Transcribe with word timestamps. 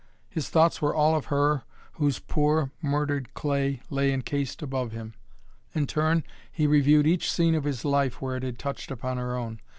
His 0.27 0.49
thoughts 0.49 0.81
were 0.81 0.95
all 0.95 1.13
of 1.15 1.25
her 1.25 1.61
whose 1.91 2.17
poor, 2.17 2.71
murdered 2.81 3.35
clay 3.35 3.81
lay 3.91 4.11
encased 4.11 4.63
above 4.63 4.93
him. 4.93 5.13
In 5.75 5.85
turn 5.85 6.23
he 6.51 6.65
reviewed 6.65 7.05
each 7.05 7.31
scene 7.31 7.53
of 7.53 7.65
his 7.65 7.85
life 7.85 8.19
where 8.19 8.35
it 8.37 8.41
had 8.41 8.57
touched 8.57 8.89
upon 8.89 9.17
her 9.17 9.37
own. 9.37 9.59